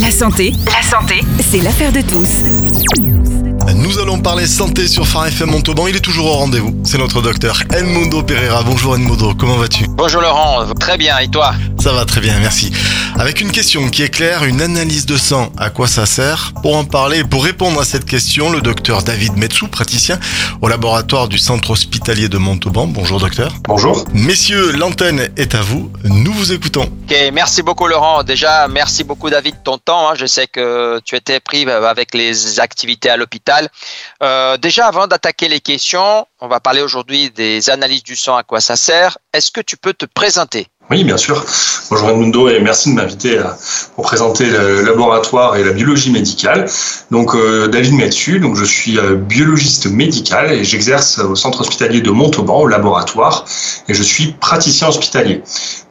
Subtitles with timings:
[0.00, 2.42] La santé, la santé, c'est l'affaire de tous.
[3.74, 5.86] Nous allons parler santé sur Phare FM Montauban.
[5.86, 6.74] Il est toujours au rendez-vous.
[6.84, 8.62] C'est notre docteur Edmundo Pereira.
[8.62, 9.86] Bonjour Edmundo, comment vas-tu?
[9.90, 11.54] Bonjour Laurent, très bien, et toi?
[11.78, 12.72] Ça va très bien, merci.
[13.18, 16.76] Avec une question qui est claire, une analyse de sang, à quoi ça sert Pour
[16.76, 20.18] en parler et pour répondre à cette question, le docteur David Metsou, praticien
[20.60, 22.86] au laboratoire du centre hospitalier de Montauban.
[22.86, 23.52] Bonjour docteur.
[23.64, 24.04] Bonjour.
[24.12, 25.92] Messieurs, l'antenne est à vous.
[26.04, 26.82] Nous vous écoutons.
[26.82, 28.22] Ok, merci beaucoup Laurent.
[28.24, 30.08] Déjà, merci beaucoup David de ton temps.
[30.10, 30.14] hein.
[30.16, 33.68] Je sais que tu étais pris avec les activités à l'hôpital.
[34.22, 38.42] Euh, déjà, avant d'attaquer les questions, on va parler aujourd'hui des analyses du sang, à
[38.42, 39.18] quoi ça sert.
[39.32, 41.42] Est-ce que tu peux te présenter Oui, bien sûr.
[41.90, 43.40] Bonjour Edmundo et merci de m'inviter
[43.94, 46.68] pour présenter le laboratoire et la biologie médicale.
[47.10, 52.00] Donc euh, David Metsu, donc je suis euh, biologiste médical et j'exerce au centre hospitalier
[52.00, 53.44] de Montauban au laboratoire
[53.88, 55.42] et je suis praticien hospitalier.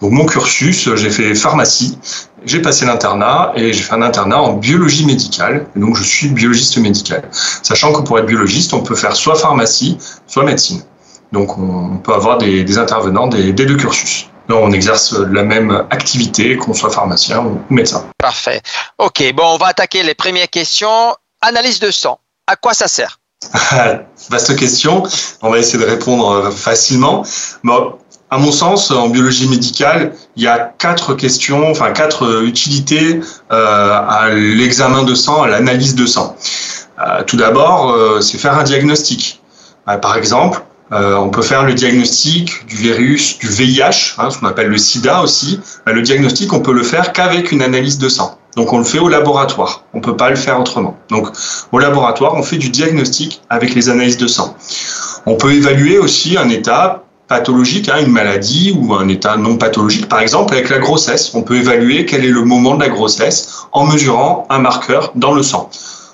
[0.02, 1.98] Donc mon cursus, j'ai fait pharmacie,
[2.46, 5.68] j'ai passé l'internat et j'ai fait un internat en biologie médicale.
[5.76, 7.24] Donc je suis biologiste médical.
[7.32, 10.82] Sachant que pour être biologiste, on peut faire soit pharmacie, soit médecine.
[11.32, 14.28] Donc on peut avoir des, des intervenants des, des deux cursus.
[14.58, 18.06] On exerce la même activité, qu'on soit pharmacien ou médecin.
[18.18, 18.62] Parfait.
[18.98, 21.16] Ok, bon, on va attaquer les premières questions.
[21.42, 23.20] Analyse de sang, à quoi ça sert?
[24.30, 25.04] Vaste question.
[25.42, 27.24] On va essayer de répondre euh, facilement.
[27.64, 27.98] Bon,
[28.34, 33.20] à mon sens, en biologie médicale, il y a quatre questions, enfin quatre euh, utilités
[33.52, 36.38] euh, à l'examen de sang, à l'analyse de sang.
[37.00, 39.42] Euh, tout d'abord, euh, c'est faire un diagnostic.
[40.02, 44.48] Par exemple, euh, on peut faire le diagnostic du virus, du VIH, hein, ce qu'on
[44.48, 45.60] appelle le SIDA aussi.
[45.88, 48.38] Euh, le diagnostic, on peut le faire qu'avec une analyse de sang.
[48.58, 49.86] Donc on le fait au laboratoire.
[49.94, 50.98] On peut pas le faire autrement.
[51.10, 51.30] Donc
[51.72, 54.56] au laboratoire, on fait du diagnostic avec les analyses de sang.
[55.26, 60.10] On peut évaluer aussi un état pathologique, hein, une maladie ou un état non pathologique.
[60.10, 63.68] Par exemple, avec la grossesse, on peut évaluer quel est le moment de la grossesse
[63.72, 65.70] en mesurant un marqueur dans le sang.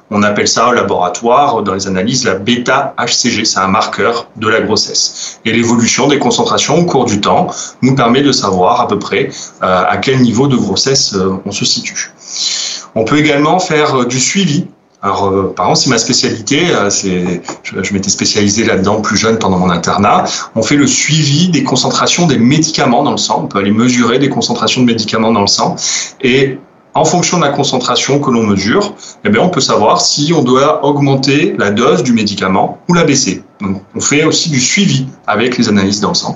[0.10, 3.44] On appelle ça au laboratoire, dans les analyses, la bêta-HCG.
[3.44, 5.40] C'est un marqueur de la grossesse.
[5.44, 7.48] Et l'évolution des concentrations au cours du temps
[7.82, 9.30] nous permet de savoir à peu près
[9.64, 12.12] euh, à quel niveau de grossesse euh, on se situe.
[12.96, 14.67] On peut également faire euh, du suivi.
[15.02, 16.60] Alors, par exemple, c'est ma spécialité.
[16.67, 20.23] je, je m'étais spécialisé là-dedans plus jeune pendant mon internat.
[20.56, 23.42] On fait le suivi des concentrations des médicaments dans le sang.
[23.44, 25.76] On peut aller mesurer des concentrations de médicaments dans le sang.
[26.22, 26.58] Et
[26.98, 30.42] en fonction de la concentration que l'on mesure, eh bien, on peut savoir si on
[30.42, 33.44] doit augmenter la dose du médicament ou la baisser.
[33.96, 36.36] On fait aussi du suivi avec les analyses dans le sang.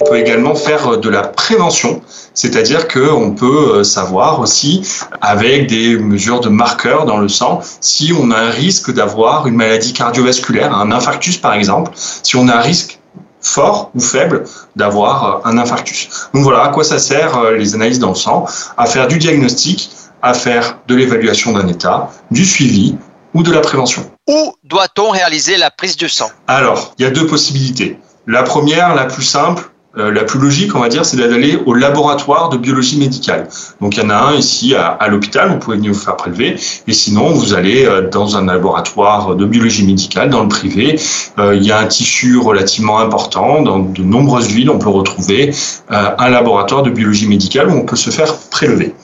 [0.00, 2.02] On peut également faire de la prévention,
[2.34, 4.82] c'est-à-dire qu'on peut euh, savoir aussi,
[5.22, 9.56] avec des mesures de marqueurs dans le sang, si on a un risque d'avoir une
[9.56, 12.98] maladie cardiovasculaire, un infarctus par exemple, si on a un risque
[13.44, 14.44] fort ou faible
[14.74, 16.08] d'avoir euh, un infarctus.
[16.34, 18.46] Donc voilà à quoi ça sert euh, les analyses dans le sang,
[18.76, 19.90] à faire du diagnostic,
[20.22, 22.96] à faire de l'évaluation d'un état, du suivi
[23.34, 24.10] ou de la prévention.
[24.26, 26.30] Où doit-on réaliser la prise de sang?
[26.46, 27.98] Alors, il y a deux possibilités.
[28.26, 31.74] La première, la plus simple, euh, la plus logique, on va dire, c'est d'aller au
[31.74, 33.48] laboratoire de biologie médicale.
[33.80, 36.16] Donc, il y en a un ici à, à l'hôpital, vous pouvez venir vous faire
[36.16, 36.56] prélever.
[36.86, 40.98] Et sinon, vous allez euh, dans un laboratoire de biologie médicale, dans le privé.
[41.38, 43.62] Euh, il y a un tissu relativement important.
[43.62, 45.54] Dans de nombreuses villes, on peut retrouver
[45.90, 48.94] euh, un laboratoire de biologie médicale où on peut se faire prélever.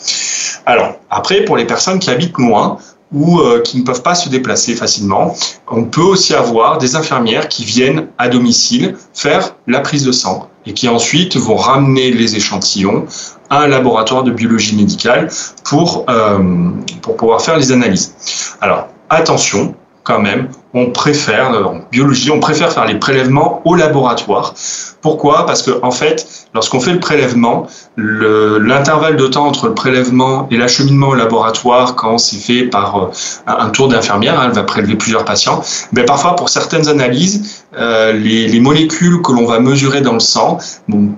[0.67, 2.79] Alors, après, pour les personnes qui habitent loin,
[3.13, 5.37] ou euh, qui ne peuvent pas se déplacer facilement.
[5.69, 10.50] On peut aussi avoir des infirmières qui viennent à domicile faire la prise de sang
[10.67, 13.07] et qui ensuite vont ramener les échantillons
[13.49, 15.29] à un laboratoire de biologie médicale
[15.65, 16.71] pour, euh,
[17.03, 18.15] pour pouvoir faire les analyses.
[18.61, 23.75] Alors, attention, quand même, on préfère, euh, en biologie, on préfère faire les prélèvements au
[23.75, 24.55] laboratoire.
[25.03, 25.47] Pourquoi?
[25.47, 27.67] Parce que en fait, lorsqu'on fait le prélèvement,
[27.97, 32.97] le- l'intervalle de temps entre le prélèvement et l'acheminement au laboratoire, quand c'est fait par
[32.99, 33.07] euh,
[33.47, 38.13] un tour d'infirmière, hein, elle va prélever plusieurs patients, ben parfois pour certaines analyses, euh,
[38.13, 40.59] les, les molécules que l'on va mesurer dans le sang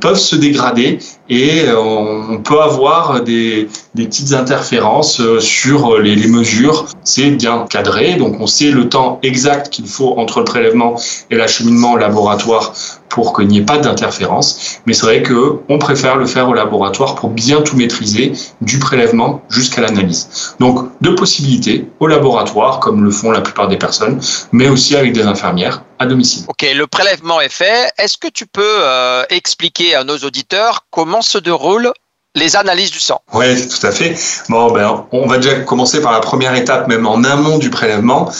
[0.00, 6.16] peuvent se dégrader et euh, on, peut avoir des, des petites interférences euh, sur les,
[6.16, 6.86] les mesures.
[7.04, 10.96] C'est bien cadré, donc on sait le temps exact qu'il faut entre le prélèvement
[11.30, 12.72] et l'acheminement au laboratoire
[13.12, 14.80] pour qu'il n'y ait pas d'interférence.
[14.86, 18.32] Mais c'est vrai que on préfère le faire au laboratoire pour bien tout maîtriser
[18.62, 20.54] du prélèvement jusqu'à l'analyse.
[20.58, 24.20] Donc deux possibilités au laboratoire, comme le font la plupart des personnes,
[24.52, 26.44] mais aussi avec des infirmières à domicile.
[26.48, 27.92] Ok, le prélèvement est fait.
[27.98, 31.92] Est-ce que tu peux euh, expliquer à nos auditeurs comment se déroulent
[32.34, 33.20] les analyses du sang?
[33.34, 34.14] Oui, tout à fait.
[34.48, 38.30] Bon, ben, on va déjà commencer par la première étape, même en amont du prélèvement.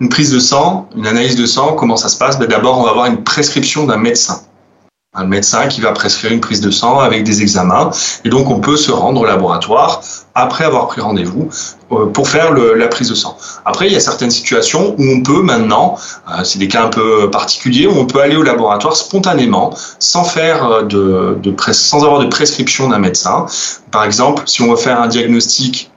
[0.00, 2.38] Une prise de sang, une analyse de sang, comment ça se passe?
[2.38, 4.40] Ben, D'abord, on va avoir une prescription d'un médecin.
[5.16, 7.90] un médecin qui va prescrire une prise de sang avec des examens.
[8.24, 10.02] Et donc, on peut se rendre au laboratoire
[10.34, 11.48] après avoir pris rendez-vous
[11.92, 13.36] euh, pour faire la prise de sang.
[13.64, 15.96] Après, il y a certaines situations où on peut maintenant,
[16.28, 20.24] euh, c'est des cas un peu particuliers, où on peut aller au laboratoire spontanément, sans
[20.24, 23.46] faire euh, de sans avoir de prescription d'un médecin.
[23.92, 25.92] Par exemple, si on veut faire un diagnostic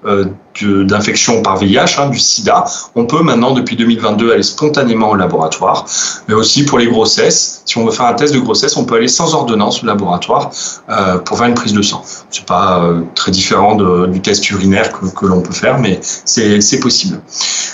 [0.66, 2.66] d'infection par VIH, hein, du SIDA,
[2.96, 5.86] on peut maintenant depuis 2022 aller spontanément au laboratoire.
[6.28, 8.96] Mais aussi pour les grossesses, si on veut faire un test de grossesse, on peut
[8.96, 10.52] aller sans ordonnance au laboratoire
[10.90, 12.04] euh, pour faire une prise de sang.
[12.30, 13.76] C'est pas euh, très différent
[14.08, 17.22] du test urinaire que, que l'on peut faire, mais c'est possible.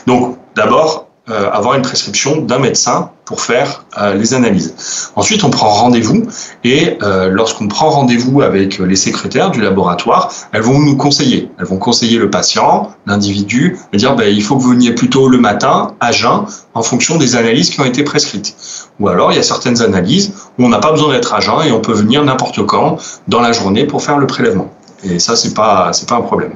[0.07, 5.11] Donc d'abord, euh, avoir une prescription d'un médecin pour faire euh, les analyses.
[5.15, 6.23] Ensuite, on prend rendez-vous
[6.63, 11.49] et euh, lorsqu'on prend rendez-vous avec les secrétaires du laboratoire, elles vont nous conseiller.
[11.57, 15.29] Elles vont conseiller le patient, l'individu, et dire ben, il faut que vous veniez plutôt
[15.29, 18.55] le matin à jeun en fonction des analyses qui ont été prescrites.
[18.99, 21.63] Ou alors, il y a certaines analyses où on n'a pas besoin d'être à jeun
[21.65, 22.97] et on peut venir n'importe quand
[23.27, 24.69] dans la journée pour faire le prélèvement.
[25.03, 26.53] Et ça, c'est pas, pas un problème.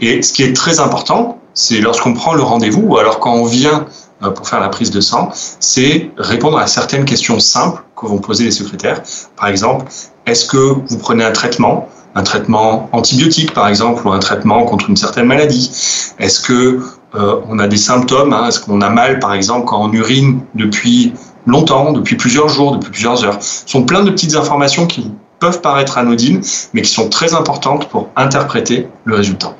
[0.00, 3.44] Et ce qui est très important, c'est lorsqu'on prend le rendez-vous ou alors quand on
[3.44, 3.86] vient
[4.28, 5.30] pour faire la prise de sang,
[5.60, 9.02] c'est répondre à certaines questions simples que vont poser les secrétaires.
[9.36, 9.86] Par exemple,
[10.26, 14.90] est-ce que vous prenez un traitement, un traitement antibiotique par exemple, ou un traitement contre
[14.90, 15.70] une certaine maladie?
[16.18, 16.80] Est-ce que
[17.14, 18.46] euh, on a des symptômes hein?
[18.48, 21.14] Est-ce qu'on a mal par exemple quand on urine depuis
[21.46, 23.38] longtemps, depuis plusieurs jours, depuis plusieurs heures?
[23.40, 26.42] Ce sont plein de petites informations qui peuvent paraître anodines,
[26.74, 29.56] mais qui sont très importantes pour interpréter le résultat.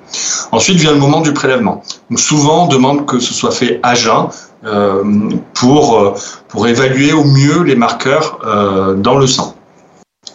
[0.52, 1.82] Ensuite vient le moment du prélèvement.
[2.16, 6.14] Souvent, on demande que ce soit fait à jeun euh, pour, euh,
[6.48, 9.54] pour évaluer au mieux les marqueurs euh, dans le sang.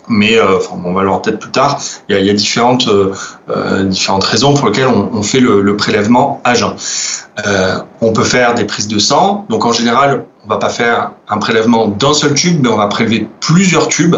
[0.08, 1.80] Mais euh, enfin, on va le voir peut-être plus tard.
[2.10, 6.76] Il y a, différentes, euh, différentes raisons pour lesquelles on, fait le, prélèvement à jeun.
[7.46, 9.46] Euh, on peut faire des prises de sang.
[9.50, 12.88] Donc en général, on va pas faire un prélèvement d'un seul tube, mais on va
[12.88, 14.16] prélever plusieurs tubes.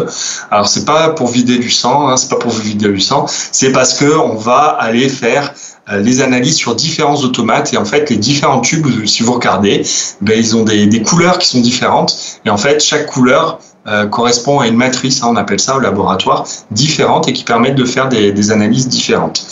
[0.50, 3.72] Alors c'est pas pour vider du sang, hein, c'est pas pour vider du sang, c'est
[3.72, 8.10] parce que on va aller faire euh, les analyses sur différents automates et en fait
[8.10, 9.82] les différents tubes, si vous regardez,
[10.20, 13.58] ben, ils ont des, des couleurs qui sont différentes et en fait chaque couleur
[13.88, 17.76] euh, correspond à une matrice, hein, on appelle ça au laboratoire, différente et qui permettent
[17.76, 19.46] de faire des, des analyses différentes.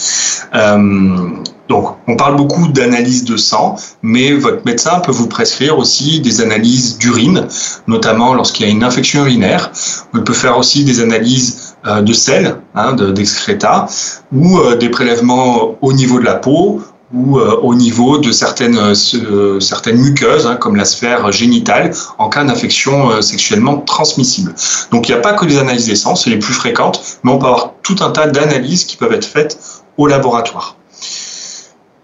[0.54, 1.30] Euh,
[1.68, 6.40] donc, on parle beaucoup d'analyse de sang, mais votre médecin peut vous prescrire aussi des
[6.40, 7.48] analyses d'urine,
[7.86, 9.72] notamment lorsqu'il y a une infection urinaire.
[10.14, 13.86] On peut faire aussi des analyses euh, de sel, hein, d'excréta,
[14.32, 18.78] ou euh, des prélèvements au niveau de la peau ou euh, au niveau de certaines,
[18.78, 24.54] euh, certaines muqueuses, hein, comme la sphère génitale, en cas d'infection euh, sexuellement transmissible.
[24.90, 27.38] Donc il n'y a pas que les analyses des c'est les plus fréquentes, mais on
[27.38, 29.58] peut avoir tout un tas d'analyses qui peuvent être faites
[29.96, 30.76] au laboratoire.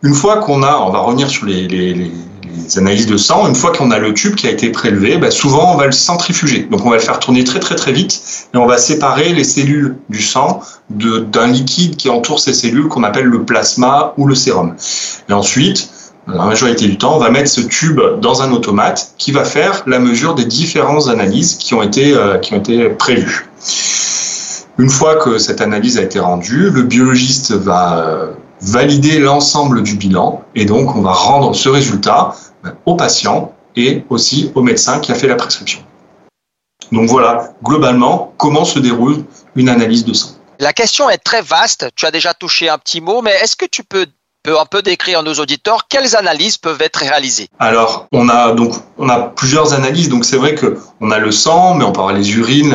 [0.03, 1.67] Une fois qu'on a, on va revenir sur les
[2.55, 5.31] les analyses de sang, une fois qu'on a le tube qui a été prélevé, bah
[5.31, 6.67] souvent on va le centrifuger.
[6.71, 8.23] Donc on va le faire tourner très très très vite
[8.55, 10.61] et on va séparer les cellules du sang
[10.91, 14.75] d'un liquide qui entoure ces cellules qu'on appelle le plasma ou le sérum.
[15.29, 15.91] Et ensuite,
[16.27, 19.45] dans la majorité du temps, on va mettre ce tube dans un automate qui va
[19.45, 23.49] faire la mesure des différentes analyses qui ont été, euh, qui ont été prévues.
[24.79, 28.27] Une fois que cette analyse a été rendue, le biologiste va euh,
[28.63, 34.05] valider l'ensemble du bilan et donc on va rendre ce résultat ben, au patient et
[34.09, 35.81] aussi au médecin qui a fait la prescription.
[36.93, 39.25] Donc voilà, globalement, comment se déroule
[39.57, 40.37] une analyse de sang.
[40.59, 43.65] La question est très vaste, tu as déjà touché un petit mot, mais est-ce que
[43.65, 44.07] tu peux
[44.43, 48.53] peut un peu décrire à nos auditeurs quelles analyses peuvent être réalisées Alors, on a
[48.53, 50.09] donc on a plusieurs analyses.
[50.09, 52.75] Donc c'est vrai que on a le sang, mais on peut avoir les urines,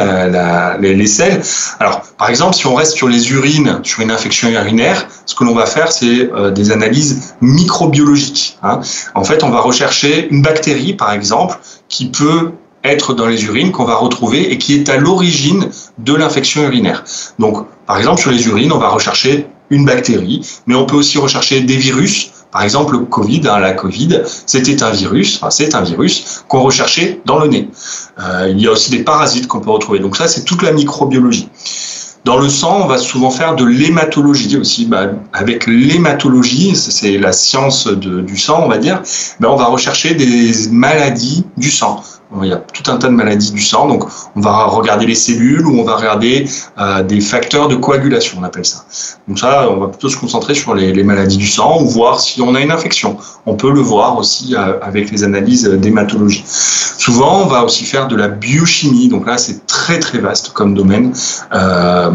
[0.80, 1.42] les, selles.
[1.80, 5.44] Alors, par exemple, si on reste sur les urines, sur une infection urinaire, ce que
[5.44, 8.58] l'on va faire, c'est euh, des analyses microbiologiques.
[8.64, 8.82] Hein.
[9.16, 11.58] En fait, on va rechercher une bactérie, par exemple,
[11.90, 12.52] qui peut
[12.84, 17.04] être dans les urines qu'on va retrouver et qui est à l'origine de l'infection urinaire.
[17.40, 21.18] Donc, par exemple, sur les urines, on va rechercher une bactérie, mais on peut aussi
[21.18, 22.32] rechercher des virus.
[22.52, 26.62] Par exemple, le Covid, hein, la Covid, c'était un virus, enfin, c'est un virus qu'on
[26.62, 27.70] recherchait dans le nez.
[28.20, 30.00] Euh, il y a aussi des parasites qu'on peut retrouver.
[30.00, 31.50] Donc ça, c'est toute la microbiologie.
[32.28, 34.86] Dans le sang, on va souvent faire de l'hématologie aussi.
[34.86, 39.02] Bah, avec l'hématologie, c'est la science de, du sang, on va dire,
[39.40, 42.04] bah, on va rechercher des maladies du sang.
[42.42, 44.04] Il y a tout un tas de maladies du sang, donc
[44.36, 46.46] on va regarder les cellules ou on va regarder
[46.78, 48.84] euh, des facteurs de coagulation, on appelle ça.
[49.30, 52.42] Donc ça, on va plutôt se concentrer sur les, maladies du sang ou voir si
[52.42, 53.16] on a une infection.
[53.46, 56.44] On peut le voir aussi euh, avec les analyses d'hématologie.
[56.46, 60.74] Souvent, on va aussi faire de la biochimie, donc là c'est très très vaste comme
[60.74, 61.14] domaine,
[61.54, 62.12] euh,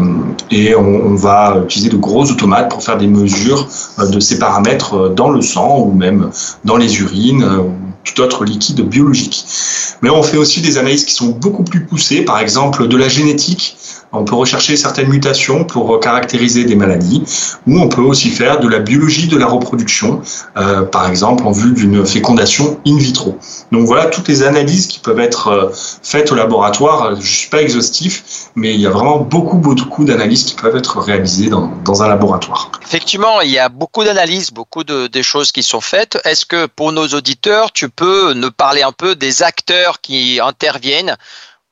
[0.51, 3.67] et on, on, va utiliser de gros automates pour faire des mesures
[3.97, 6.29] de ces paramètres dans le sang ou même
[6.65, 7.43] dans les urines
[8.03, 9.45] tout autre liquide biologique.
[10.01, 13.07] Mais on fait aussi des analyses qui sont beaucoup plus poussées, par exemple de la
[13.07, 13.77] génétique.
[14.13, 17.23] On peut rechercher certaines mutations pour caractériser des maladies,
[17.67, 20.21] ou on peut aussi faire de la biologie de la reproduction,
[20.55, 23.37] euh, par exemple en vue d'une fécondation in vitro.
[23.71, 25.69] Donc voilà toutes les analyses qui peuvent être euh,
[26.03, 27.15] faites au laboratoire.
[27.19, 28.23] Je suis pas exhaustif,
[28.55, 32.71] mais il y a vraiment beaucoup, beaucoup d'analyses qui peuvent être réalisées dans, un laboratoire.
[32.83, 36.19] Effectivement, il y a beaucoup d'analyses, beaucoup de, choses qui sont faites.
[36.25, 41.15] Est-ce que pour nos auditeurs, tu peux nous parler un peu des acteurs qui interviennent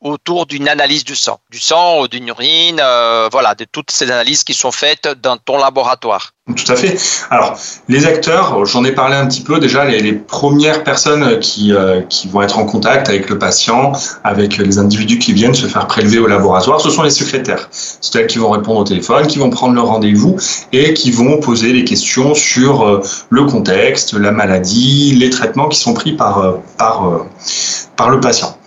[0.02, 4.12] autour d'une analyse du sang, du sang ou d'une urine, euh, voilà, de toutes ces
[4.12, 6.34] analyses qui sont faites dans ton laboratoire.
[6.56, 6.98] Tout à fait.
[7.30, 12.02] Alors, les acteurs, j'en ai parlé un petit peu déjà, les, premières personnes qui, euh,
[12.10, 13.94] qui vont être en contact avec le patient,
[14.24, 17.70] avec les individus qui viennent se faire prélever au laboratoire, ce sont les secrétaires.
[17.72, 20.38] C'est elles qui vont répondre au téléphone, qui vont prendre le rendez-vous
[20.74, 25.80] et qui vont poser des questions sur euh, le contexte, la maladie, les traitements qui
[25.80, 27.26] sont pris par, par,
[28.10, 28.58] le patient.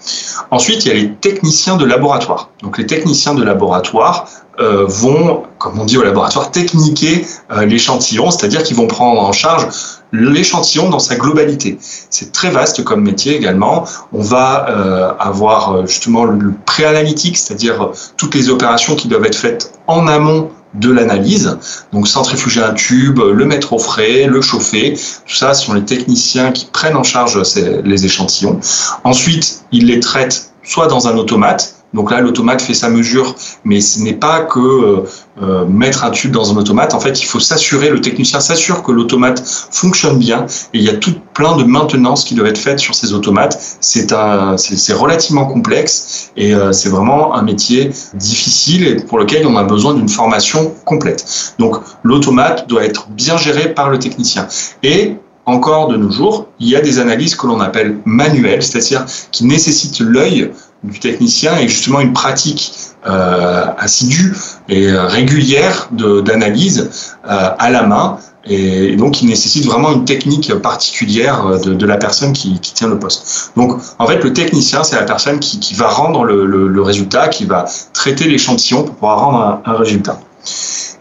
[0.51, 2.51] Ensuite, il y a les techniciens de laboratoire.
[2.63, 4.29] Donc les techniciens de laboratoire
[4.61, 9.33] euh, vont, comme on dit au laboratoire, techniquer euh, l'échantillon, c'est-à-dire qu'ils vont prendre en
[9.33, 9.67] charge
[10.13, 11.77] l'échantillon dans sa globalité.
[11.81, 13.85] C'est très vaste comme métier également.
[14.13, 19.73] On va euh, avoir justement le préanalytique, c'est-à-dire toutes les opérations qui doivent être faites
[19.89, 21.59] en amont de l'analyse.
[21.93, 24.95] Donc centrifuger un tube, le mettre au frais, le chauffer,
[25.27, 27.41] tout ça ce sont les techniciens qui prennent en charge
[27.85, 28.61] les échantillons.
[29.05, 33.81] Ensuite, ils les traitent soit dans un automate, donc là, l'automate fait sa mesure, mais
[33.81, 35.03] ce n'est pas que euh,
[35.41, 36.93] euh, mettre un tube dans un automate.
[36.93, 40.47] En fait, il faut s'assurer, le technicien s'assure que l'automate fonctionne bien.
[40.75, 43.79] Et il y a tout plein de maintenance qui doit être faite sur ces automates.
[43.81, 49.63] C'est relativement complexe et euh, c'est vraiment un métier difficile et pour lequel on a
[49.63, 51.55] besoin d'une formation complète.
[51.61, 54.49] Donc, l'automate doit être bien géré par le technicien.
[54.83, 59.05] Et encore de nos jours, il y a des analyses que l'on appelle manuelles, c'est-à-dire
[59.31, 60.51] qui nécessitent l'œil
[60.85, 62.73] du technicien et justement une pratique
[63.07, 64.37] euh, assidue
[64.69, 66.91] et régulière d'analyse
[67.25, 71.97] euh, à la main et donc il nécessite vraiment une technique particulière de, de la
[71.97, 73.53] personne qui, qui, tient le poste.
[73.57, 76.83] Donc en fait le technicien c'est la personne qui, qui va rendre le, le, le,
[76.83, 77.65] résultat, qui va
[77.95, 80.21] traiter l'échantillon pour pouvoir rendre un, un résultat.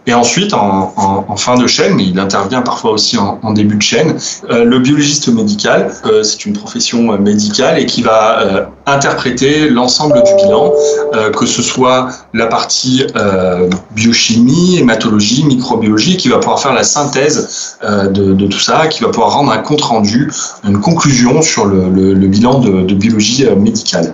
[0.05, 3.53] Et ensuite, en, en, en, fin de chaîne, mais il intervient parfois aussi en, en
[3.53, 4.17] début de chaîne,
[4.49, 10.21] euh, le biologiste médical, euh, c'est une profession médicale et qui va euh, interpréter l'ensemble
[10.23, 10.73] du bilan,
[11.13, 16.83] euh, que ce soit la partie euh, biochimie, hématologie, microbiologie, qui va pouvoir faire la
[16.83, 20.31] synthèse de, de, tout ça, qui va pouvoir rendre un compte rendu,
[20.67, 24.13] une conclusion sur le, le, le bilan de, de, biologie médicale.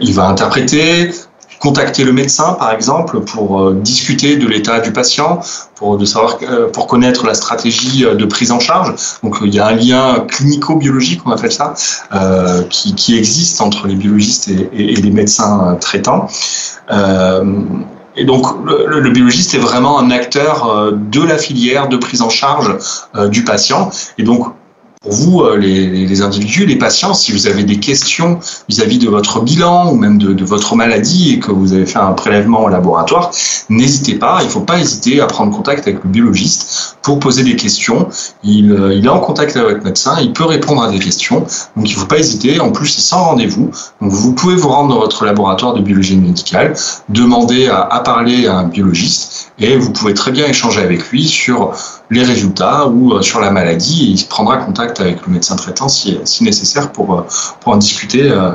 [0.00, 1.10] il va interpréter
[1.62, 5.38] contacter le médecin, par exemple, pour euh, discuter de l'état du patient,
[5.76, 8.92] pour de savoir, euh, pour connaître la stratégie euh, de prise en charge.
[9.22, 11.74] Donc, il y a un lien clinico-biologique, on appelle ça,
[12.68, 16.26] qui, existe entre les biologistes et, les médecins traitants.
[18.14, 22.28] Et donc, le, le, biologiste est vraiment un acteur de la filière de prise en
[22.28, 22.76] charge
[23.30, 23.90] du patient.
[24.18, 24.52] Et donc,
[25.02, 29.08] pour vous, euh, les, les, individus, les patients, si vous avez des questions vis-à-vis de
[29.08, 32.64] votre bilan ou même de, de, votre maladie et que vous avez fait un prélèvement
[32.64, 33.32] au laboratoire,
[33.68, 37.42] n'hésitez pas, il ne faut pas hésiter à prendre contact avec le biologiste pour poser
[37.42, 38.08] des questions.
[38.44, 41.40] Il, euh, il est en contact avec votre médecin, il peut répondre à des questions,
[41.76, 42.60] donc il ne faut pas hésiter.
[42.60, 43.70] En plus, c'est sans rendez-vous.
[44.00, 46.74] Donc vous pouvez vous rendre dans votre laboratoire de biologie médicale,
[47.08, 51.26] demander à, à parler à un biologiste et vous pouvez très bien échanger avec lui
[51.26, 51.72] sur
[52.12, 56.18] les résultats ou euh, sur la maladie il prendra contact avec le médecin traitant si,
[56.42, 57.22] nécessaire pour, euh,
[57.60, 58.52] pour en discuter euh,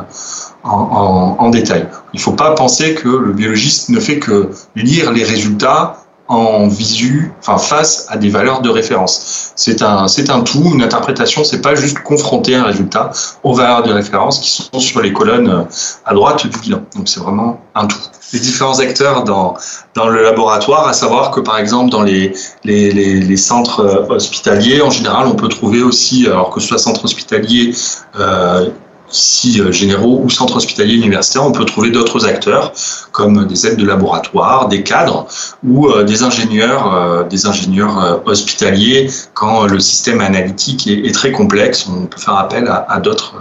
[0.64, 1.88] en détail.
[2.14, 6.68] Il ne faut pas penser que le biologiste ne fait que lire les résultats en
[6.68, 9.52] visu, enfin face à des valeurs de référence.
[9.56, 10.72] C'est un, c'est un tout.
[10.74, 13.12] Une interprétation, c'est pas juste confronter un résultat
[13.44, 15.66] aux valeurs de référence qui sont sur les colonnes
[16.06, 16.82] à droite du bilan.
[16.96, 17.98] Donc c'est vraiment un tout.
[18.34, 19.56] Les différents acteurs dans
[19.96, 22.34] dans le laboratoire, à savoir que par exemple dans les
[22.66, 27.06] les, les, centres hospitaliers, en général, on peut trouver aussi, alors que ce soit centre
[27.06, 27.74] hospitalier
[28.20, 28.70] euh,
[29.12, 32.74] ici euh, généraux ou centres hospitaliers universitaires, on peut trouver d'autres acteurs
[33.12, 35.28] comme des aides de laboratoire, des cadres
[35.64, 41.88] ou euh, des ingénieurs, euh, des ingénieurs hospitaliers quand le système analytique est, très complexe.
[41.88, 43.34] On peut faire appel à, à d'autres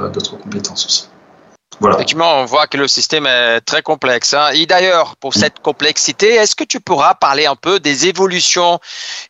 [0.43, 1.09] compétences aussi.
[1.85, 4.33] Effectivement, on voit que le système est très complexe.
[4.33, 4.49] Hein.
[4.55, 8.81] Et d'ailleurs, pour cette complexité, est-ce que tu pourras parler un peu des évolutions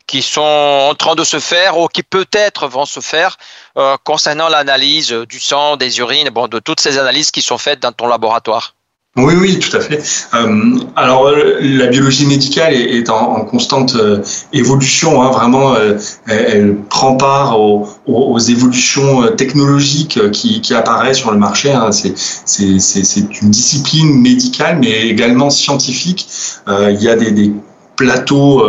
[0.07, 3.37] qui sont en train de se faire ou qui peut-être vont se faire
[3.77, 7.81] euh, concernant l'analyse du sang, des urines, bon, de toutes ces analyses qui sont faites
[7.81, 8.76] dans ton laboratoire?
[9.17, 10.03] Oui, oui, tout à fait.
[10.35, 15.23] Euh, alors, la biologie médicale est, en, constante euh, évolution.
[15.23, 15.95] Hein, vraiment, euh,
[16.27, 21.73] elle, prend part aux, évolutions technologiques qui, apparaissent sur le marché.
[21.73, 21.93] Hein.
[21.93, 26.29] C'est une discipline médicale, mais également scientifique.
[26.69, 27.53] il y a des, des
[27.97, 28.65] plateaux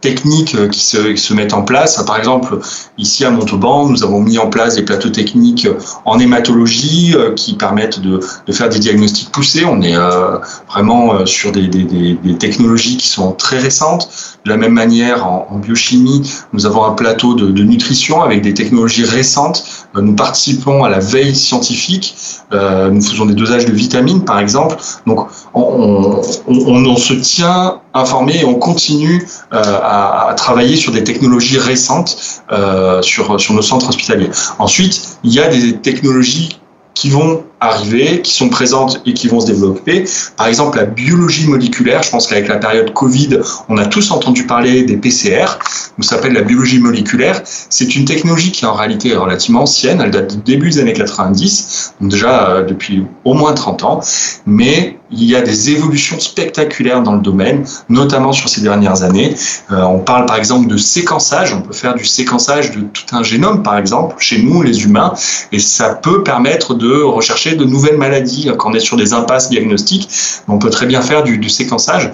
[0.00, 2.02] techniques euh, qui se, se, mettent en place.
[2.04, 2.58] Par exemple,
[2.98, 5.66] ici à Montauban, nous avons mis en place des plateaux techniques
[6.04, 9.64] en hématologie euh, qui permettent de, de faire des diagnostics poussés.
[9.64, 10.38] On est euh,
[10.68, 14.08] vraiment sur des, des, technologies qui sont très récentes.
[14.44, 19.04] De la même manière, en, biochimie, nous avons un plateau de, nutrition avec des technologies
[19.04, 19.64] récentes.
[19.94, 22.14] Nous participons à la veille scientifique.
[22.52, 24.76] nous faisons des dosages de vitamines, par exemple.
[25.06, 30.92] Donc, on, on, on, on se tient informé et on continue euh, à, travailler sur
[30.92, 34.30] des technologies récentes euh, sur, sur nos centres hospitaliers.
[34.58, 36.60] Ensuite, il y a des technologies
[36.94, 40.04] qui vont arriver, qui sont présentes et qui vont se développer.
[40.36, 44.46] Par exemple, la biologie moléculaire, je pense qu'avec la période Covid, on a tous entendu
[44.46, 45.58] parler des PCR,
[46.00, 47.42] ça s'appelle la biologie moléculaire.
[47.44, 50.92] C'est une technologie qui en réalité est relativement ancienne, elle date du début des années
[50.92, 54.00] 90, donc déjà euh, depuis au moins 30 ans,
[54.46, 59.34] mais il y a des évolutions spectaculaires dans le domaine, notamment sur ces dernières années.
[59.70, 63.22] Euh, on parle par exemple de séquençage, on peut faire du séquençage de tout un
[63.22, 65.14] génome par exemple, chez nous les humains,
[65.50, 69.50] et ça peut permettre de rechercher de nouvelles maladies quand on est sur des impasses
[69.50, 70.08] diagnostiques.
[70.48, 72.10] On peut très bien faire du, séquençage.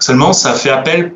[0.00, 1.14] Seulement, ça fait appel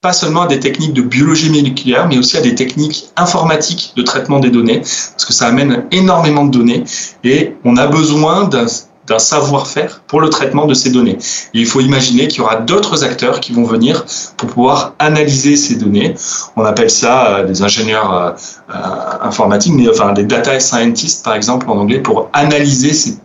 [0.00, 4.02] pas seulement à des techniques de biologie moléculaire, mais aussi à des techniques informatiques de
[4.02, 6.84] traitement des données, parce que ça amène énormément de données
[7.24, 8.66] et on a besoin d'un
[9.08, 11.18] d'un savoir-faire pour le traitement de ces données.
[11.54, 14.04] il faut imaginer qu'il y aura d'autres acteurs qui vont venir
[14.36, 16.14] pour pouvoir analyser ces données.
[16.56, 18.30] On appelle ça euh, des ingénieurs euh,
[18.70, 18.74] euh,
[19.22, 23.16] informatiques, mais enfin des data scientists par exemple en anglais, pour analyser ces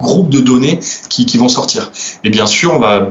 [0.00, 1.90] groupes de données qui, vont sortir.
[2.24, 3.06] Et bien sûr, on va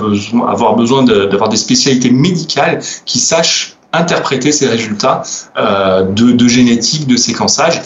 [0.49, 5.23] avoir besoin d'avoir des spécialités médicales qui sachent interpréter ces résultats
[5.55, 7.81] de, génétique, de séquençage.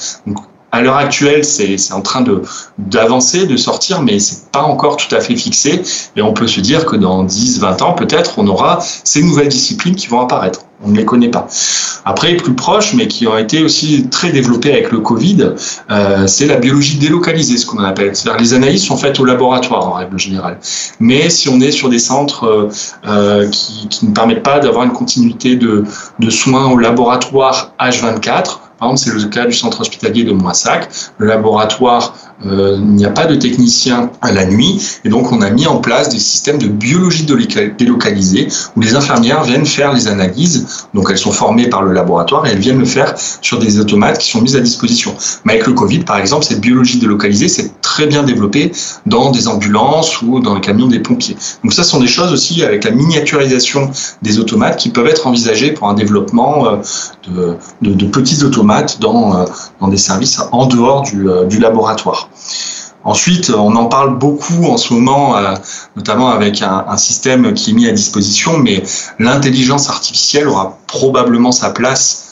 [0.72, 2.42] À l'heure actuelle, c'est en train de
[2.78, 5.82] d'avancer, de sortir, mais c'est pas encore tout à fait fixé.
[6.16, 9.48] Et on peut se dire que dans 10, 20 ans, peut-être, on aura ces nouvelles
[9.48, 10.62] disciplines qui vont apparaître.
[10.84, 11.48] On ne les connaît pas.
[12.06, 15.54] Après, plus proches, mais qui ont été aussi très développées avec le Covid,
[15.90, 18.16] euh, c'est la biologie délocalisée, ce qu'on appelle.
[18.16, 20.60] C'est-à-dire les analyses sont faites au laboratoire en règle générale.
[21.00, 22.70] Mais si on est sur des centres euh,
[23.08, 25.86] euh qui, qui, ne permettent pas d'avoir une continuité de,
[26.20, 30.90] de soins au laboratoire H24, par exemple, c'est le cas du centre hospitalier de Moissac.
[31.18, 34.80] Le laboratoire, euh, il n'y a pas de technicien à la nuit.
[35.04, 39.44] Et donc, on a mis en place des systèmes de biologie délocalisée où les infirmières
[39.44, 40.86] viennent faire les analyses.
[40.94, 44.20] Donc, elles sont formées par le laboratoire et elles viennent le faire sur des automates
[44.20, 45.16] qui sont mis à disposition.
[45.44, 48.72] Mais avec le Covid, par exemple, cette biologie délocalisée s'est très bien développée
[49.08, 51.36] dans des ambulances ou dans les camions des pompiers.
[51.64, 53.90] Donc, ça sont des choses aussi avec la miniaturisation
[54.22, 59.36] des automates qui peuvent être envisagées pour un développement euh, de, de, petits automates dans,
[59.36, 62.30] euh, des services en dehors du, euh, du laboratoire.
[63.04, 65.36] Ensuite, on en parle beaucoup en ce moment,
[65.96, 68.84] notamment avec un, système qui est mis à disposition, mais
[69.18, 72.27] l'intelligence artificielle aura probablement sa place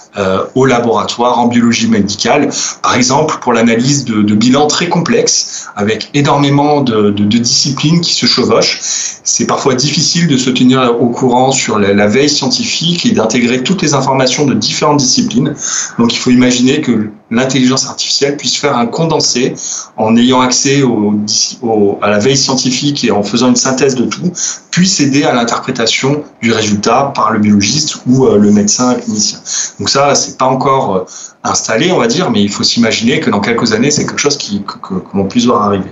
[0.55, 2.49] au laboratoire en biologie médicale,
[2.81, 8.01] par exemple pour l'analyse de, de, bilans très complexes avec énormément de, de, de disciplines
[8.01, 8.79] qui se chevauchent.
[8.81, 13.81] C'est parfois difficile de se tenir au courant sur la veille scientifique et d'intégrer toutes
[13.81, 15.53] les informations de différentes disciplines.
[15.99, 19.53] Donc il faut imaginer que l'intelligence artificielle puisse faire un condensé
[19.97, 20.83] en ayant accès
[22.01, 24.31] à la veille scientifique et en faisant une synthèse de tout,
[24.71, 29.39] puisse aider à l'interprétation du résultat par le biologiste ou euh, le médecin clinicien.
[29.79, 31.05] Donc ça, c'est pas encore euh,
[31.43, 34.37] installé, on va dire, mais il faut s'imaginer que dans quelques années, c'est quelque chose
[34.37, 35.91] qui, que, que, l'on puisse voir arriver.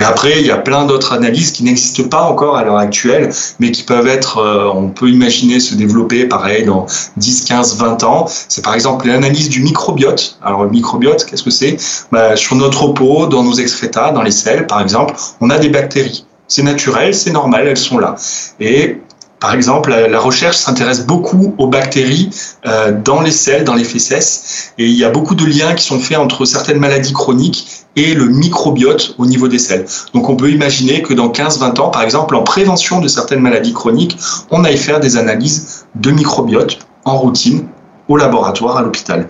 [0.00, 3.30] Et après, il y a plein d'autres analyses qui n'existent pas encore à l'heure actuelle,
[3.60, 8.04] mais qui peuvent être, euh, on peut imaginer se développer, pareil, dans 10, 15, 20
[8.04, 8.26] ans.
[8.48, 10.38] C'est par exemple l'analyse du microbiote.
[10.42, 11.76] Alors, le microbiote, qu'est-ce que c'est?
[12.10, 15.68] Bah, Sur notre peau, dans nos excrétas, dans les selles, par exemple, on a des
[15.68, 16.24] bactéries.
[16.48, 18.16] C'est naturel, c'est normal, elles sont là.
[18.60, 18.98] Et
[19.42, 22.30] par exemple, la, recherche s'intéresse beaucoup aux bactéries
[22.64, 25.84] euh, dans les selles, dans les fesses, et il y a beaucoup de liens qui
[25.84, 29.84] sont faits entre certaines maladies chroniques et le microbiote au niveau des selles.
[30.14, 33.72] Donc on peut imaginer que dans 15-20 ans, par exemple, en prévention de certaines maladies
[33.72, 34.16] chroniques,
[34.52, 37.66] on aille faire des analyses de microbiote en routine
[38.16, 39.28] laboratoire, à l'hôpital.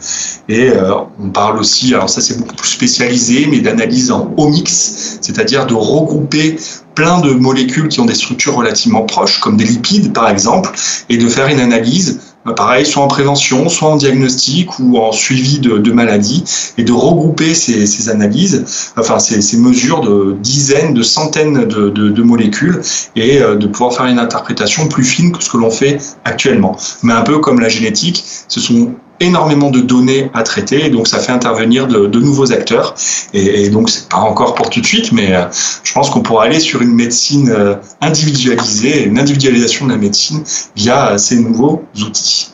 [0.49, 4.69] Et euh, on parle aussi, alors ça c'est beaucoup plus spécialisé, mais d'analyse en omics,
[4.69, 6.57] c'est-à-dire de regrouper
[6.95, 10.71] plein de molécules qui ont des structures relativement proches, comme des lipides par exemple,
[11.09, 12.21] et de faire une analyse
[12.57, 16.45] pareil, soit en prévention, soit en diagnostic ou en suivi de, maladies,
[16.79, 22.81] et de regrouper ces, analyses, enfin ces, mesures de dizaines, de centaines de molécules,
[23.17, 26.77] et euh, de pouvoir faire une interprétation plus fine que ce que l'on fait actuellement.
[27.03, 31.09] Mais un peu comme la génétique, ce sont énormément de données à traiter, et donc
[31.09, 32.95] ça fait intervenir de, nouveaux acteurs.
[33.33, 35.45] Et, et donc c'est pas encore pour tout de suite, mais euh,
[35.83, 40.43] je pense qu'on pourra aller sur une médecine euh, individualisée, une individualisation de la médecine
[40.77, 42.52] via ces nouveaux outils.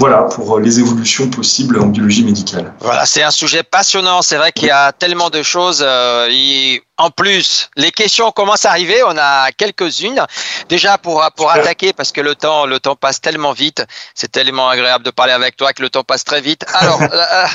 [0.00, 2.72] Voilà pour les évolutions possibles en biologie médicale.
[2.80, 4.22] Voilà, c'est un sujet passionnant.
[4.22, 5.84] C'est vrai qu'il y a tellement de choses.
[5.86, 9.02] Euh, et en plus, les questions commencent à arriver.
[9.06, 10.24] On a quelques-unes.
[10.70, 13.84] Déjà pour pour attaquer parce que le temps le temps passe tellement vite.
[14.14, 16.64] C'est tellement agréable de parler avec toi que le temps passe très vite.
[16.72, 17.48] Alors la,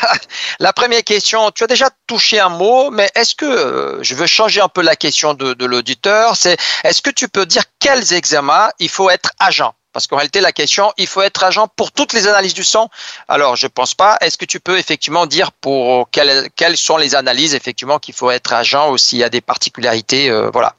[0.60, 4.28] la, première question, tu as déjà touché un mot, mais est-ce que euh, je veux
[4.28, 8.14] changer un peu la question de, de l'auditeur C'est est-ce que tu peux dire quels
[8.14, 9.74] examens il faut être agent?
[9.96, 12.90] Parce qu'en réalité, la question, il faut être agent pour toutes les analyses du sang.
[13.30, 14.18] Alors, je pense pas.
[14.20, 18.30] Est-ce que tu peux effectivement dire pour quelles, quelles sont les analyses effectivement qu'il faut
[18.30, 20.74] être agent ou s'il y a des particularités, euh, voilà.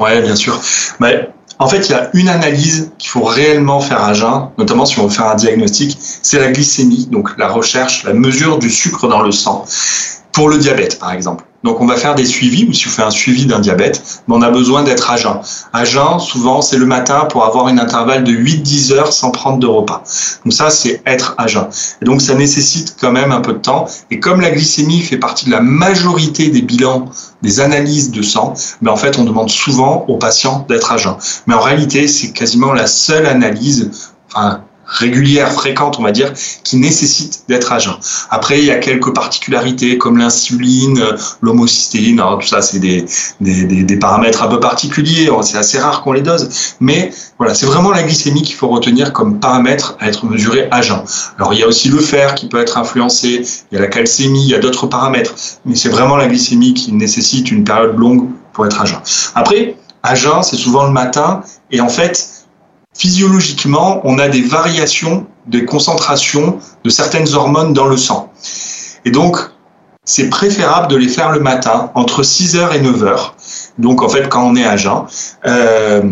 [0.00, 0.58] Bien sûr.
[0.98, 4.98] Mais en fait, il y a une analyse qu'il faut réellement faire agent, notamment si
[4.98, 9.08] on veut faire un diagnostic, c'est la glycémie, donc la recherche, la mesure du sucre
[9.08, 9.66] dans le sang
[10.32, 11.44] pour le diabète, par exemple.
[11.64, 14.42] Donc, on va faire des suivis, ou si on fait un suivi d'un diabète, on
[14.42, 15.40] a besoin d'être à jeun.
[15.72, 19.58] À jeun, souvent, c'est le matin pour avoir une intervalle de 8-10 heures sans prendre
[19.58, 20.04] de repas.
[20.44, 21.66] Donc ça, c'est être à jeun.
[22.02, 23.86] Et donc, ça nécessite quand même un peu de temps.
[24.10, 27.06] Et comme la glycémie fait partie de la majorité des bilans,
[27.40, 31.16] des analyses de sang, mais en fait, on demande souvent aux patients d'être à jeun.
[31.46, 33.90] Mais en réalité, c'est quasiment la seule analyse,
[34.28, 37.94] enfin, régulière, fréquente, on va dire, qui nécessite d'être à jeun.
[38.30, 41.02] Après, il y a quelques particularités comme l'insuline,
[41.42, 43.04] l'homocystéine, tout ça, c'est des,
[43.40, 46.48] des, des, des, paramètres un peu particuliers, c'est assez rare qu'on les dose,
[46.80, 50.82] mais voilà, c'est vraiment la glycémie qu'il faut retenir comme paramètre à être mesuré à
[50.82, 51.02] jeun.
[51.38, 53.88] Alors, il y a aussi le fer qui peut être influencé, il y a la
[53.88, 57.96] calcémie, il y a d'autres paramètres, mais c'est vraiment la glycémie qui nécessite une période
[57.96, 59.00] longue pour être à jeun.
[59.34, 62.33] Après, à jeun, c'est souvent le matin, et en fait,
[62.94, 68.32] physiologiquement, on a des variations des concentrations de certaines hormones dans le sang.
[69.04, 69.36] Et donc,
[70.04, 73.32] c'est préférable de les faire le matin, entre 6h et 9h.
[73.78, 75.04] Donc, en fait, quand on est à jeun.
[75.46, 76.02] Euh,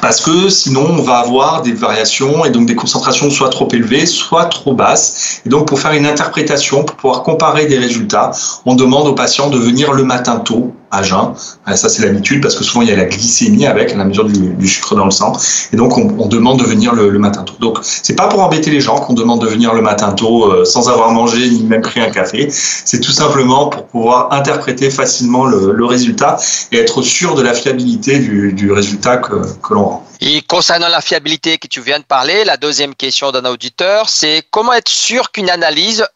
[0.00, 4.06] parce que sinon on va avoir des variations et donc des concentrations soit trop élevées,
[4.06, 5.42] soit trop basses.
[5.44, 8.30] Et donc pour faire une interprétation, pour pouvoir comparer des résultats,
[8.64, 11.34] on demande aux patients de venir le matin tôt à jeun.
[11.74, 14.50] Ça c'est l'habitude parce que souvent il y a la glycémie avec la mesure du,
[14.50, 15.32] du sucre dans le sang.
[15.72, 17.54] Et donc on, on demande de venir le, le, matin tôt.
[17.58, 20.64] Donc c'est pas pour embêter les gens qu'on demande de venir le matin tôt euh,
[20.64, 22.48] sans avoir mangé ni même pris un café.
[22.50, 26.38] C'est tout simplement pour pouvoir interpréter facilement le, le, résultat
[26.70, 30.06] et être sûr de la fiabilité du, du résultat que, que l'on rend.
[30.20, 34.44] Et concernant la fiabilité que tu viens de parler, la deuxième question d'un auditeur, c'est
[34.50, 36.06] comment être sûr qu'une analyse,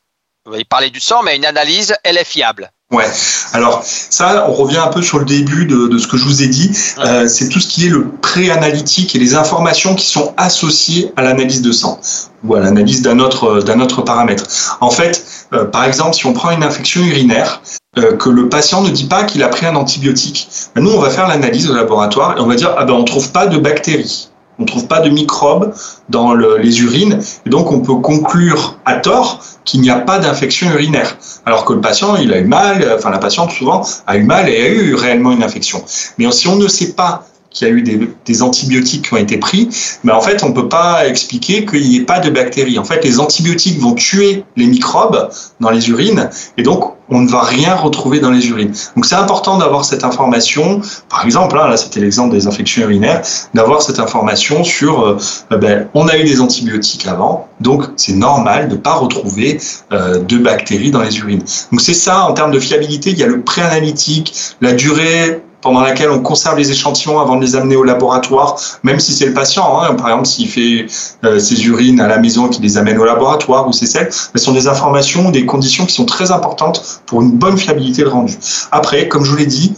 [0.56, 2.70] il parlait du sang, mais une analyse, elle est fiable?
[2.92, 3.06] Ouais.
[3.52, 6.44] Alors ça, on revient un peu sur le début de, de ce que je vous
[6.44, 6.70] ai dit.
[6.98, 11.22] Euh, c'est tout ce qui est le pré-analytique et les informations qui sont associées à
[11.22, 12.00] l'analyse de sang
[12.44, 14.44] ou à l'analyse d'un autre d'un autre paramètre.
[14.80, 17.60] En fait, euh, par exemple, si on prend une infection urinaire,
[17.98, 21.00] euh, que le patient ne dit pas qu'il a pris un antibiotique, ben, nous on
[21.00, 23.58] va faire l'analyse au laboratoire et on va dire ah ben on trouve pas de
[23.58, 24.28] bactéries.
[24.58, 25.74] On ne trouve pas de microbes
[26.08, 30.18] dans le, les urines, et donc on peut conclure à tort qu'il n'y a pas
[30.18, 34.16] d'infection urinaire, alors que le patient, il a eu mal, enfin la patiente souvent a
[34.16, 35.84] eu mal et a eu réellement une infection.
[36.18, 39.18] Mais si on ne sait pas qu'il y a eu des, des, antibiotiques qui ont
[39.18, 39.68] été pris,
[40.04, 42.78] mais en fait, on ne peut pas expliquer qu'il n'y ait pas de bactéries.
[42.78, 47.28] En fait, les antibiotiques vont tuer les microbes dans les urines, et donc on ne
[47.28, 48.72] va rien retrouver dans les urines.
[48.94, 50.80] Donc c'est important d'avoir cette information.
[51.08, 53.22] Par exemple, hein, là, c'était l'exemple des infections urinaires,
[53.54, 55.18] d'avoir cette information sur, euh,
[55.56, 59.60] ben, on a eu des antibiotiques avant, donc c'est normal de ne pas retrouver
[59.92, 61.44] euh, de bactéries dans les urines.
[61.70, 63.10] Donc c'est ça en termes de fiabilité.
[63.10, 67.42] Il y a le préanalytique, la durée pendant laquelle on conserve les échantillons avant de
[67.42, 69.80] les amener au laboratoire, même si c'est le patient.
[69.80, 70.86] Hein, par exemple, s'il fait
[71.24, 74.38] euh, ses urines à la maison, qu'il les amène au laboratoire ou ses selles, ce
[74.38, 78.36] sont des informations, des conditions qui sont très importantes pour une bonne fiabilité de rendu.
[78.70, 79.74] Après, comme je vous l'ai dit,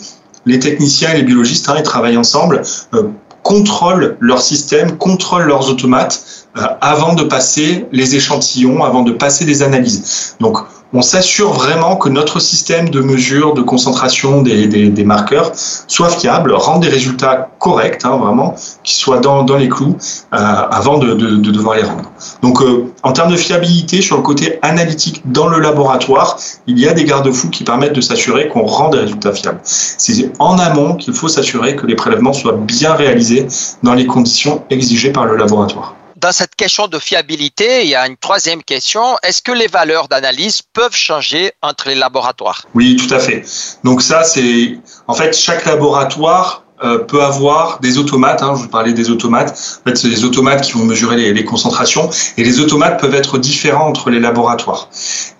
[0.47, 2.63] les techniciens et les biologistes, hein, ils travaillent ensemble,
[2.95, 3.05] euh,
[3.43, 6.23] contrôlent leur système, contrôlent leurs automates
[6.57, 10.37] euh, avant de passer les échantillons, avant de passer des analyses.
[10.41, 10.59] Donc,
[10.93, 16.83] on s'assure vraiment que notre système de mesure de concentration des, marqueurs soit fiable, rende
[16.83, 19.97] des résultats corrects, hein, vraiment, qui soient dans, dans les clous
[20.33, 22.11] euh, avant de, de, de, devoir les rendre.
[22.43, 26.89] Donc, euh, en termes de fiabilité, sur le côté analytique dans le laboratoire, il y
[26.89, 29.61] a des garde-fous qui permettent de s'assurer qu'on rend des résultats fiables.
[29.65, 33.47] C'est en amont qu'il faut s'assurer que les prélèvements soient bien réalisés
[33.83, 35.95] dans les conditions exigées par le laboratoire.
[36.19, 39.17] Dans cette question de fiabilité, il y a une troisième question.
[39.23, 42.67] Est-ce que les valeurs d'analyse peuvent changer entre les laboratoires?
[42.75, 43.45] Oui, tout à fait.
[43.85, 48.43] Donc ça, c'est en fait chaque laboratoire euh, peut avoir des automates.
[48.43, 49.51] Hein, je vous parlais des automates.
[49.85, 53.15] En fait, c'est des automates qui vont mesurer les, les, concentrations et les automates peuvent
[53.15, 54.89] être différents entre les laboratoires.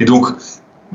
[0.01, 0.27] Et donc,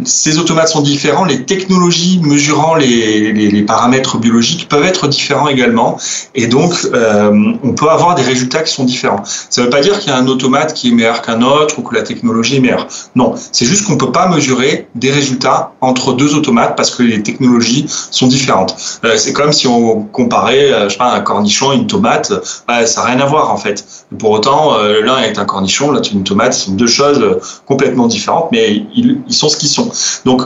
[0.05, 5.97] ces automates sont différents, les technologies mesurant les, paramètres biologiques peuvent être différents également,
[6.33, 9.23] et donc euh, on peut avoir des résultats qui sont différents.
[9.23, 11.79] Ça ne veut pas dire qu'il y a un automate qui est meilleur qu'un autre
[11.79, 12.87] ou que la technologie est meilleure.
[13.15, 17.03] Non, c'est juste qu'on ne peut pas mesurer des résultats entre deux automates parce que
[17.03, 18.75] les technologies sont différentes.
[19.05, 22.33] Euh, c'est comme si on comparait, euh, je sais pas, un cornichon et une tomate,
[22.67, 23.85] bah, ça n'a rien à voir en fait.
[24.17, 28.49] Pour autant, l'un est un cornichon, l'autre une tomate, ce sont deux choses complètement différentes,
[28.51, 29.82] mais ils sont ce qu'ils sont.
[30.25, 30.41] Donc,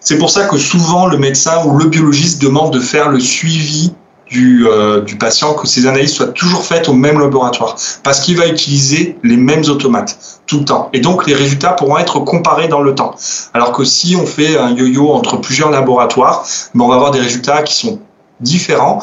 [0.00, 3.92] c'est pour ça que souvent le médecin ou le biologiste demande de faire le suivi
[4.30, 8.36] du, euh, du patient, que ces analyses soient toujours faites au même laboratoire, parce qu'il
[8.36, 10.90] va utiliser les mêmes automates tout le temps.
[10.92, 13.14] Et donc, les résultats pourront être comparés dans le temps.
[13.54, 17.20] Alors que si on fait un yo-yo entre plusieurs laboratoires, ben on va avoir des
[17.20, 18.00] résultats qui sont
[18.40, 19.00] différents,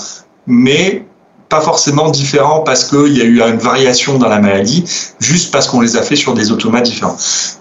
[0.48, 1.06] mais
[1.49, 4.84] pas forcément différents parce qu'il y a eu une variation dans la maladie,
[5.19, 7.15] juste parce qu'on les a fait sur des automates différents.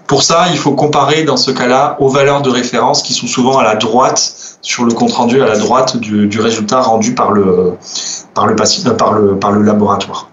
[0.07, 3.57] Pour ça, il faut comparer dans ce cas-là aux valeurs de référence qui sont souvent
[3.57, 7.77] à la droite sur le compte rendu, à la droite du, résultat rendu patient,
[8.97, 10.29] par le, par le laboratoire.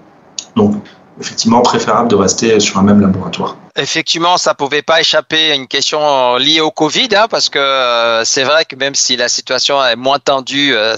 [0.57, 0.75] Donc,
[1.21, 3.57] effectivement préférable de rester sur un même laboratoire.
[3.77, 8.23] Effectivement, ça pouvait pas échapper à une question liée au Covid, hein, parce que euh,
[8.25, 10.95] c'est vrai que même si la situation est moins tendue, euh,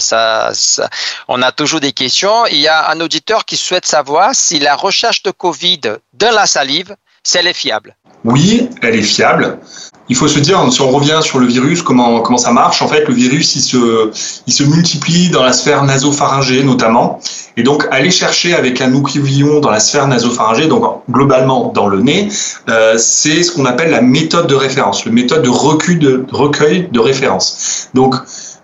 [1.29, 2.45] on a toujours des questions.
[2.47, 5.81] Il y a un auditeur qui souhaite savoir si la recherche de Covid
[6.13, 7.95] de la salive, si elle est fiable.
[8.25, 9.59] Oui, elle est fiable.
[10.07, 12.87] Il faut se dire, si on revient sur le virus, comment, comment ça marche, en
[12.87, 14.11] fait, le virus, il se,
[14.45, 17.19] il se multiplie dans la sphère nasopharyngée notamment.
[17.57, 22.01] Et donc, aller chercher avec un nucléolion dans la sphère nasopharyngée, donc globalement dans le
[22.01, 22.29] nez,
[22.69, 26.89] euh, c'est ce qu'on appelle la méthode de référence, la méthode de recueil de, recueil
[26.91, 27.89] de référence.
[27.93, 28.15] Donc,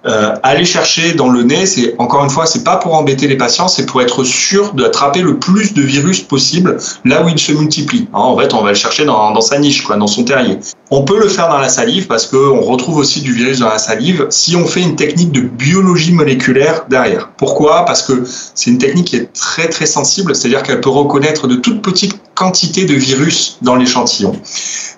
[0.06, 3.38] euh, aller chercher dans le nez, c'est encore une fois, c'est pas pour embêter les
[3.38, 7.52] patients, c'est pour être sûr d'attraper le plus de virus possible là où il se
[7.52, 8.08] multiplie.
[8.14, 10.58] Hein, en fait, on va le chercher dans, sa niche, quoi, dans son terrier.
[10.90, 13.78] On peut le faire dans la salive parce qu'on retrouve aussi du virus dans la
[13.78, 17.30] salive si on fait une technique de biologie moléculaire derrière.
[17.38, 17.86] Pourquoi?
[17.86, 18.24] Parce que
[18.56, 22.20] c'est une technique qui est très très sensible, c'est-à-dire qu'elle peut reconnaître de toutes petites
[22.34, 24.34] quantités de virus dans l'échantillon.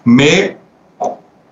[0.05, 0.57] Mais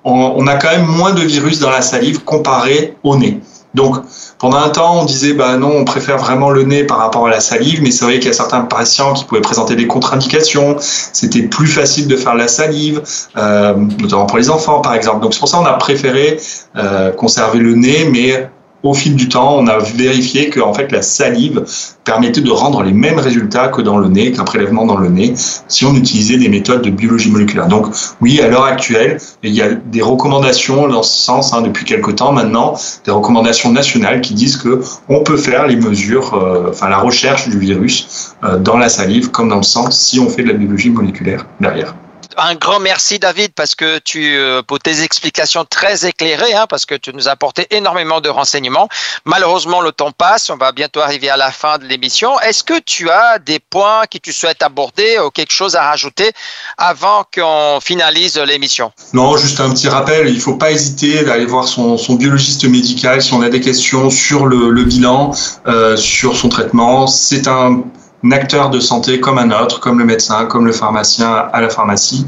[0.03, 3.39] on, a quand même moins de virus dans la salive comparé au nez.
[3.73, 3.97] Donc,
[4.37, 7.29] pendant un temps, on disait, bah non, on préfère vraiment le nez par rapport à
[7.29, 10.75] la salive, mais c'est vrai qu'il y a certains patients qui pouvaient présenter des contre-indications.
[10.79, 13.01] C'était plus facile de faire la salive,
[13.37, 15.21] euh, notamment pour les enfants, par exemple.
[15.21, 16.37] Donc, c'est pour ça qu'on a préféré
[16.75, 18.49] euh, conserver le nez, mais
[18.83, 21.63] au fil du temps, on a vérifié que en fait la salive
[22.03, 25.33] permettait de rendre les mêmes résultats que dans le nez, qu'un prélèvement dans le nez,
[25.67, 27.67] si on utilisait des méthodes de biologie moléculaire.
[27.67, 27.87] Donc
[28.21, 32.11] oui, à l'heure actuelle, il y a des recommandations dans ce sens hein, depuis quelque
[32.11, 36.89] temps maintenant, des recommandations nationales qui disent que on peut faire les mesures, euh, enfin
[36.89, 40.43] la recherche du virus euh, dans la salive comme dans le sang si on fait
[40.43, 41.95] de la biologie moléculaire derrière
[42.37, 46.85] un grand merci David parce que tu euh, pour tes explications très éclairées hein, parce
[46.85, 48.87] que tu nous as apporté énormément de renseignements.
[49.25, 52.39] Malheureusement le temps passe, on va bientôt arriver à la fin de l'émission.
[52.39, 56.31] Est-ce que tu as des points que tu souhaites aborder ou quelque chose à rajouter
[56.77, 58.91] avant qu'on finalise l'émission?
[59.13, 63.33] Non, juste un petit rappel, il faut pas hésiter d'aller voir son, biologiste médical si
[63.33, 65.31] on a des questions sur le, bilan,
[65.67, 67.07] euh, sur son traitement.
[67.07, 67.83] C'est un
[68.31, 72.25] acteur de santé comme un autre, comme le médecin, comme le pharmacien à la pharmacie.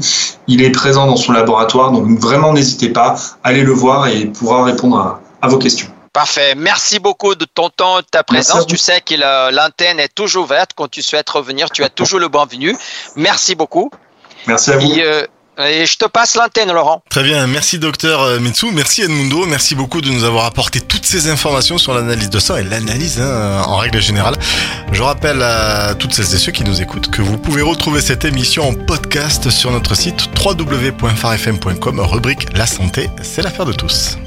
[0.48, 4.32] Il est présent dans son laboratoire, donc vraiment n'hésitez pas, allez le voir et il
[4.32, 5.88] pourra répondre à, à vos questions.
[6.12, 6.54] Parfait.
[6.56, 8.66] Merci beaucoup de ton temps, de ta présence.
[8.66, 9.14] Tu sais que
[9.52, 10.70] l'antenne est toujours ouverte.
[10.76, 12.76] Quand tu souhaites revenir, tu as toujours le bienvenu.
[13.16, 13.90] Merci beaucoup.
[14.46, 14.92] Merci à vous.
[14.92, 15.26] Et, euh,
[15.58, 17.02] et je te passe l'antenne, Laurent.
[17.10, 21.04] Très bien, merci docteur euh, Metsu, merci Edmundo, merci beaucoup de nous avoir apporté toutes
[21.04, 24.36] ces informations sur l'analyse de sang et l'analyse hein, en règle générale.
[24.92, 28.24] Je rappelle à toutes celles et ceux qui nous écoutent que vous pouvez retrouver cette
[28.24, 34.18] émission en podcast sur notre site www.farfm.com, rubrique La santé, c'est l'affaire de tous.